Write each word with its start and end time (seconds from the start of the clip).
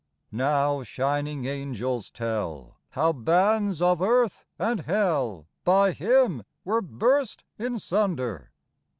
no 0.31 0.45
Now 0.79 0.83
shining 0.83 1.45
angels 1.45 2.09
tell 2.09 2.77
How 2.89 3.13
bands 3.13 3.83
of 3.83 4.01
earth 4.01 4.45
and 4.57 4.79
hell 4.79 5.45
By 5.63 5.91
Him 5.91 6.41
were 6.65 6.81
burst 6.81 7.43
in 7.59 7.77
sunder. 7.77 8.51